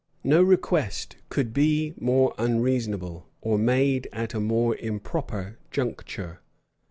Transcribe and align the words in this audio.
No 0.23 0.41
request 0.41 1.17
could 1.29 1.53
be 1.53 1.93
more 1.95 2.33
unreasonable, 2.39 3.27
or 3.39 3.59
made 3.59 4.07
at 4.11 4.33
a 4.33 4.39
more 4.39 4.75
improper 4.77 5.59
juncture. 5.69 6.39